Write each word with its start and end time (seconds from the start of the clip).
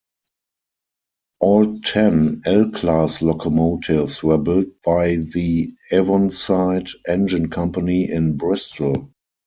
All 1.41 1.79
ten 1.81 2.41
L 2.47 2.71
class 2.71 3.21
locomotives 3.21 4.23
were 4.23 4.39
built 4.39 4.69
by 4.83 5.17
the 5.17 5.71
Avonside 5.91 6.89
Engine 7.07 7.51
Company 7.51 8.09
in 8.09 8.35
Bristol. 8.35 9.11